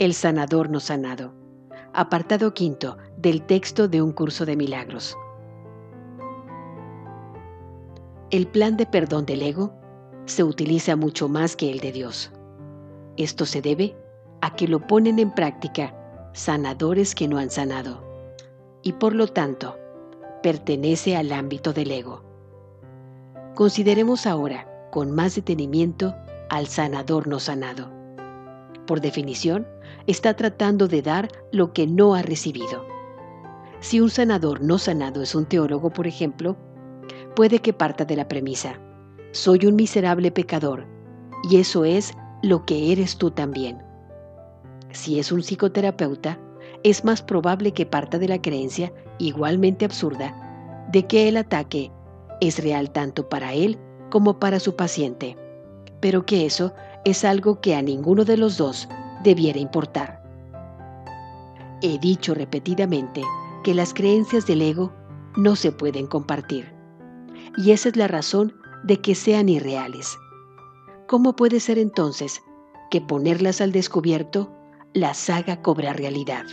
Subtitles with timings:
[0.00, 1.34] El sanador no sanado.
[1.92, 5.14] Apartado quinto del texto de un curso de milagros.
[8.30, 9.74] El plan de perdón del ego
[10.24, 12.32] se utiliza mucho más que el de Dios.
[13.18, 13.94] Esto se debe
[14.40, 15.94] a que lo ponen en práctica
[16.32, 18.02] sanadores que no han sanado
[18.80, 19.76] y por lo tanto
[20.42, 22.24] pertenece al ámbito del ego.
[23.54, 26.14] Consideremos ahora con más detenimiento
[26.48, 27.92] al sanador no sanado.
[28.86, 29.66] Por definición,
[30.06, 32.84] está tratando de dar lo que no ha recibido.
[33.80, 36.56] Si un sanador no sanado es un teólogo, por ejemplo,
[37.34, 38.78] puede que parta de la premisa,
[39.32, 40.86] soy un miserable pecador,
[41.48, 43.82] y eso es lo que eres tú también.
[44.92, 46.38] Si es un psicoterapeuta,
[46.82, 50.34] es más probable que parta de la creencia, igualmente absurda,
[50.90, 51.90] de que el ataque
[52.40, 53.78] es real tanto para él
[54.10, 55.36] como para su paciente,
[56.00, 56.72] pero que eso
[57.04, 58.88] es algo que a ninguno de los dos
[59.22, 60.22] debiera importar.
[61.82, 63.22] He dicho repetidamente
[63.64, 64.92] que las creencias del ego
[65.36, 66.72] no se pueden compartir,
[67.56, 68.54] y esa es la razón
[68.84, 70.18] de que sean irreales.
[71.06, 72.42] ¿Cómo puede ser entonces
[72.90, 74.52] que ponerlas al descubierto
[74.92, 76.44] las haga cobrar realidad?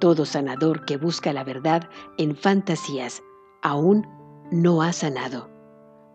[0.00, 3.22] Todo sanador que busca la verdad en fantasías
[3.62, 4.06] aún
[4.50, 5.48] no ha sanado,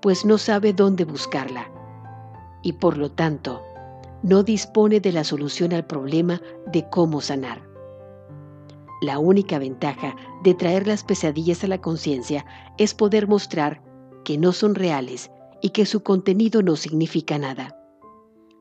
[0.02, 1.69] pues no sabe dónde buscarla
[2.63, 3.61] y por lo tanto
[4.23, 7.67] no dispone de la solución al problema de cómo sanar.
[9.02, 12.45] La única ventaja de traer las pesadillas a la conciencia
[12.77, 13.81] es poder mostrar
[14.23, 17.75] que no son reales y que su contenido no significa nada.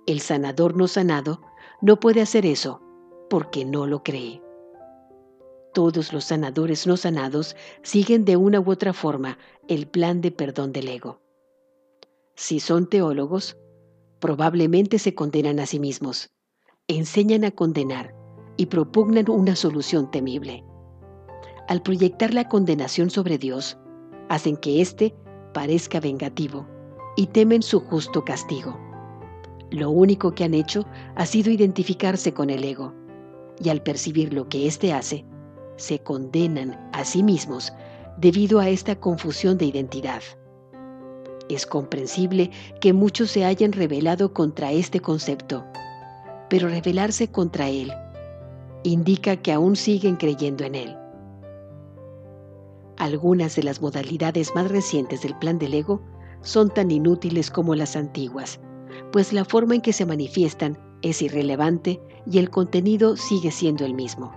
[0.07, 1.43] El sanador no sanado
[1.83, 2.81] no puede hacer eso
[3.29, 4.43] porque no lo cree.
[5.75, 9.39] Todos los sanadores no sanados siguen de una u otra forma
[9.69, 11.21] el plan de perdón del ego.
[12.35, 13.57] Si son teólogos,
[14.21, 16.31] probablemente se condenan a sí mismos,
[16.89, 18.15] enseñan a condenar
[18.57, 20.65] y propugnan una solución temible.
[21.69, 23.79] Al proyectar la condenación sobre Dios,
[24.29, 25.15] hacen que éste
[25.55, 26.69] parezca vengativo
[27.17, 28.79] y temen su justo castigo.
[29.71, 30.85] Lo único que han hecho
[31.17, 32.93] ha sido identificarse con el ego,
[33.63, 35.25] y al percibir lo que éste hace,
[35.77, 37.73] se condenan a sí mismos
[38.19, 40.23] debido a esta confusión de identidad.
[41.51, 45.65] Es comprensible que muchos se hayan rebelado contra este concepto,
[46.49, 47.93] pero rebelarse contra él
[48.85, 50.97] indica que aún siguen creyendo en él.
[52.99, 56.01] Algunas de las modalidades más recientes del plan del ego
[56.43, 58.61] son tan inútiles como las antiguas,
[59.11, 62.01] pues la forma en que se manifiestan es irrelevante
[62.31, 64.33] y el contenido sigue siendo el mismo.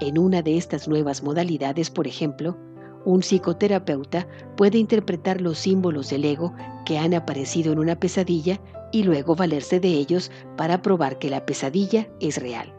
[0.00, 2.56] En una de estas nuevas modalidades, por ejemplo,
[3.04, 4.26] un psicoterapeuta
[4.56, 6.52] puede interpretar los símbolos del ego
[6.84, 8.60] que han aparecido en una pesadilla
[8.92, 12.72] y luego valerse de ellos para probar que la pesadilla es real.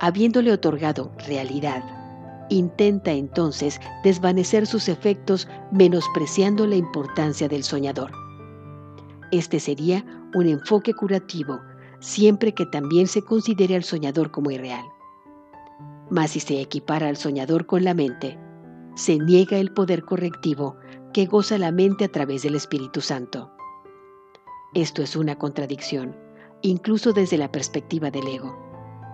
[0.00, 1.82] Habiéndole otorgado realidad,
[2.48, 8.12] intenta entonces desvanecer sus efectos menospreciando la importancia del soñador.
[9.30, 10.04] Este sería
[10.34, 11.60] un enfoque curativo
[12.00, 14.84] siempre que también se considere al soñador como irreal.
[16.10, 18.38] Mas si se equipara al soñador con la mente,
[18.94, 20.76] se niega el poder correctivo
[21.12, 23.50] que goza la mente a través del Espíritu Santo.
[24.74, 26.16] Esto es una contradicción,
[26.62, 28.56] incluso desde la perspectiva del ego,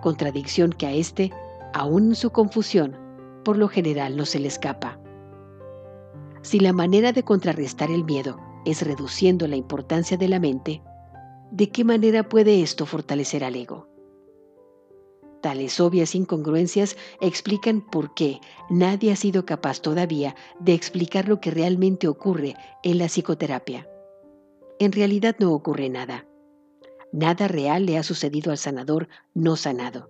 [0.01, 1.31] contradicción que a éste,
[1.73, 2.95] aún en su confusión,
[3.43, 4.99] por lo general no se le escapa.
[6.41, 10.81] Si la manera de contrarrestar el miedo es reduciendo la importancia de la mente,
[11.51, 13.88] ¿de qué manera puede esto fortalecer al ego?
[15.41, 21.51] Tales obvias incongruencias explican por qué nadie ha sido capaz todavía de explicar lo que
[21.51, 23.87] realmente ocurre en la psicoterapia.
[24.79, 26.25] En realidad no ocurre nada.
[27.11, 30.09] Nada real le ha sucedido al sanador no sanado.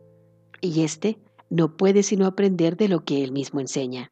[0.61, 1.19] Y éste
[1.49, 4.09] no puede sino aprender de lo que él mismo enseña.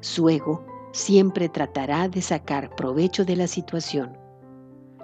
[0.00, 4.16] Su ego siempre tratará de sacar provecho de la situación.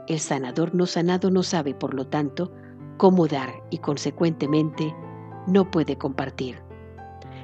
[0.09, 2.53] El sanador no sanado no sabe, por lo tanto,
[2.99, 4.95] cómo dar y consecuentemente
[5.47, 6.63] no puede compartir.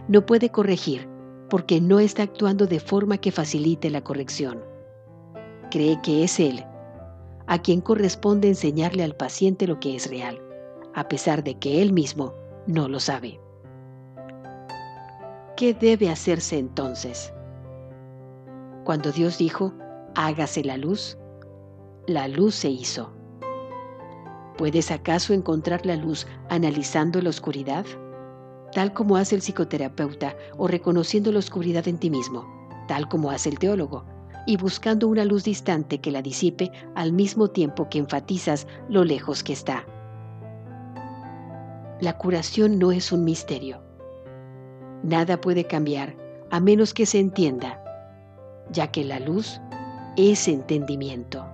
[0.09, 1.09] No puede corregir
[1.51, 4.63] porque no está actuando de forma que facilite la corrección.
[5.71, 6.65] Cree que es él
[7.49, 10.39] a quien corresponde enseñarle al paciente lo que es real,
[10.95, 12.35] a pesar de que él mismo
[12.67, 13.41] no lo sabe.
[15.57, 17.33] ¿Qué debe hacerse entonces?
[18.85, 19.73] Cuando Dios dijo,
[20.15, 21.19] hágase la luz,
[22.07, 23.15] la luz se hizo.
[24.59, 27.87] ¿Puedes acaso encontrar la luz analizando la oscuridad?
[28.73, 32.45] Tal como hace el psicoterapeuta o reconociendo la oscuridad en ti mismo,
[32.89, 34.05] tal como hace el teólogo,
[34.49, 39.45] y buscando una luz distante que la disipe al mismo tiempo que enfatizas lo lejos
[39.45, 39.87] que está.
[42.01, 43.81] La curación no es un misterio.
[45.05, 46.17] Nada puede cambiar
[46.51, 47.81] a menos que se entienda,
[48.73, 49.61] ya que la luz
[50.17, 51.47] es entendimiento.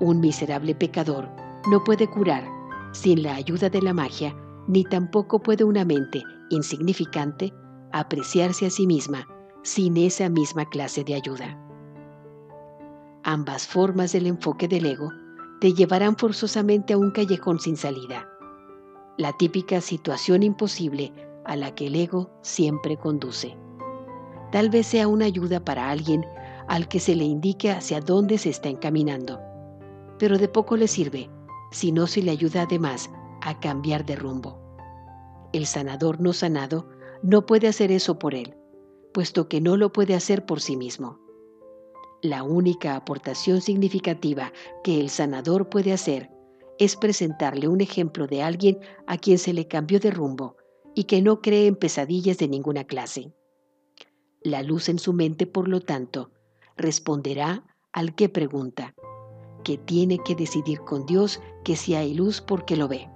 [0.00, 2.48] Un miserable pecador no puede curar
[2.92, 4.34] sin la ayuda de la magia,
[4.66, 7.52] ni tampoco puede una mente insignificante
[7.92, 9.26] apreciarse a sí misma
[9.62, 11.58] sin esa misma clase de ayuda.
[13.24, 15.10] Ambas formas del enfoque del ego
[15.60, 18.28] te llevarán forzosamente a un callejón sin salida,
[19.16, 21.12] la típica situación imposible
[21.44, 23.56] a la que el ego siempre conduce.
[24.52, 26.24] Tal vez sea una ayuda para alguien
[26.68, 29.40] al que se le indique hacia dónde se está encaminando,
[30.18, 31.28] pero de poco le sirve
[31.70, 33.10] si no se le ayuda además
[33.40, 34.58] a cambiar de rumbo.
[35.52, 36.88] El sanador no sanado
[37.22, 38.54] no puede hacer eso por él,
[39.12, 41.18] puesto que no lo puede hacer por sí mismo.
[42.22, 46.30] La única aportación significativa que el sanador puede hacer
[46.78, 50.56] es presentarle un ejemplo de alguien a quien se le cambió de rumbo
[50.94, 53.32] y que no cree en pesadillas de ninguna clase.
[54.42, 56.30] La luz en su mente, por lo tanto,
[56.76, 58.94] responderá al que pregunta,
[59.68, 63.06] que tiene que decidir con Dios que si hay luz porque lo ve.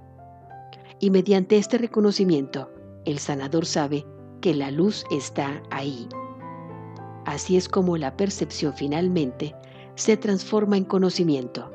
[1.00, 2.70] Y mediante este reconocimiento,
[3.06, 4.04] el sanador sabe
[4.42, 6.06] que la luz está ahí.
[7.24, 9.54] Así es como la percepción finalmente
[9.94, 11.72] se transforma en conocimiento.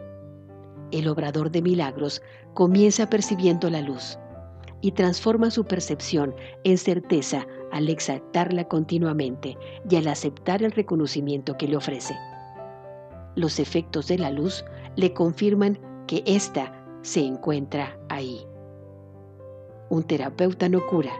[0.92, 2.22] El obrador de milagros
[2.54, 4.20] comienza percibiendo la luz
[4.82, 9.58] y transforma su percepción en certeza al exaltarla continuamente
[9.90, 12.16] y al aceptar el reconocimiento que le ofrece.
[13.38, 16.74] Los efectos de la luz le confirman que ésta
[17.04, 18.48] se encuentra ahí.
[19.92, 21.14] Un terapeuta no cura,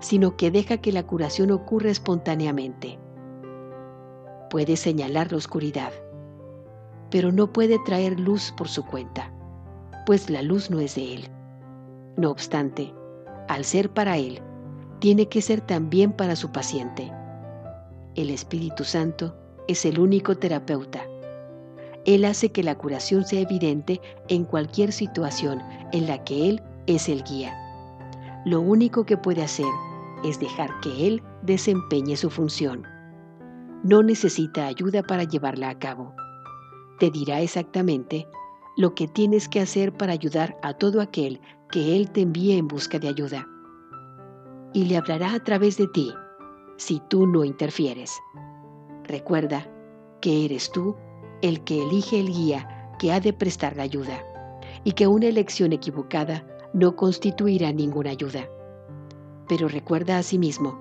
[0.00, 2.98] sino que deja que la curación ocurra espontáneamente.
[4.48, 5.92] Puede señalar la oscuridad,
[7.10, 9.30] pero no puede traer luz por su cuenta,
[10.06, 11.28] pues la luz no es de él.
[12.16, 12.94] No obstante,
[13.48, 14.40] al ser para él,
[14.98, 17.12] tiene que ser también para su paciente.
[18.14, 19.36] El Espíritu Santo
[19.68, 21.09] es el único terapeuta.
[22.06, 25.62] Él hace que la curación sea evidente en cualquier situación
[25.92, 27.54] en la que Él es el guía.
[28.46, 29.70] Lo único que puede hacer
[30.24, 32.86] es dejar que Él desempeñe su función.
[33.82, 36.14] No necesita ayuda para llevarla a cabo.
[36.98, 38.26] Te dirá exactamente
[38.76, 42.68] lo que tienes que hacer para ayudar a todo aquel que Él te envíe en
[42.68, 43.46] busca de ayuda.
[44.72, 46.12] Y le hablará a través de ti,
[46.76, 48.18] si tú no interfieres.
[49.04, 49.66] Recuerda
[50.20, 50.96] que eres tú
[51.42, 54.24] el que elige el guía que ha de prestar la ayuda,
[54.84, 58.48] y que una elección equivocada no constituirá ninguna ayuda.
[59.48, 60.80] Pero recuerda asimismo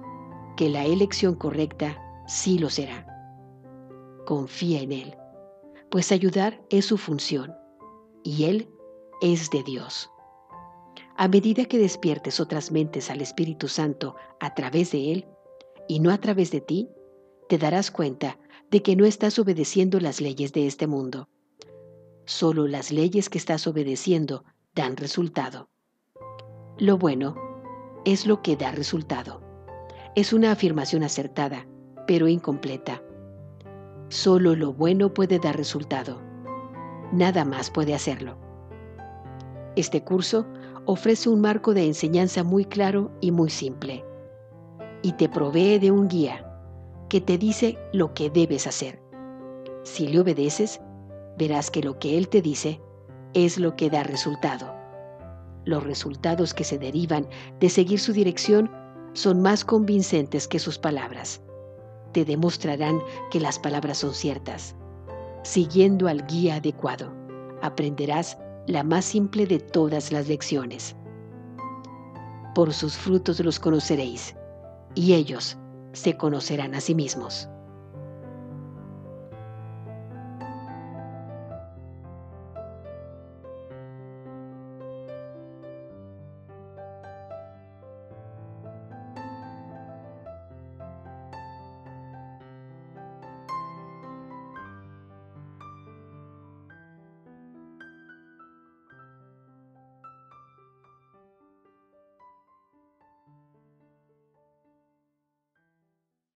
[0.56, 1.98] que la elección correcta
[2.28, 3.06] sí lo será.
[4.26, 5.16] Confía en Él,
[5.90, 7.54] pues ayudar es su función,
[8.24, 8.70] y Él
[9.22, 10.10] es de Dios.
[11.18, 15.28] A medida que despiertes otras mentes al Espíritu Santo a través de Él,
[15.88, 16.90] y no a través de ti,
[17.50, 18.38] te darás cuenta
[18.72, 21.30] de que no estás obedeciendo las leyes de este mundo.
[22.26, 24.44] Solo las leyes que estás obedeciendo
[24.76, 25.70] dan resultado.
[26.78, 27.36] Lo bueno
[28.06, 29.42] es lo que da resultado.
[30.16, 31.68] Es una afirmación acertada,
[32.08, 33.02] pero incompleta.
[34.10, 36.22] Solo lo bueno puede dar resultado.
[37.12, 38.38] Nada más puede hacerlo.
[39.76, 40.46] Este curso
[40.86, 44.04] ofrece un marco de enseñanza muy claro y muy simple.
[45.02, 46.49] Y te provee de un guía
[47.10, 49.02] que te dice lo que debes hacer.
[49.84, 50.80] Si le obedeces,
[51.38, 52.80] verás que lo que Él te dice
[53.34, 54.74] es lo que da resultado.
[55.66, 57.28] Los resultados que se derivan
[57.60, 58.72] de seguir su dirección
[59.14, 61.42] son más convincentes que sus palabras.
[62.14, 63.00] Te demostrarán
[63.32, 64.76] que las palabras son ciertas.
[65.44, 67.12] Siguiendo al guía adecuado,
[67.62, 68.38] aprenderás
[68.68, 70.96] la más simple de todas las lecciones.
[72.56, 74.36] Por sus frutos los conoceréis,
[74.96, 75.58] y ellos
[76.00, 77.50] se conocerán a sí mismos.